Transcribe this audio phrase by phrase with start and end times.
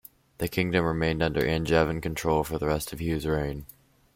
[0.39, 3.67] The kingdom remained under Angevin control for the rest of Hugh's reign.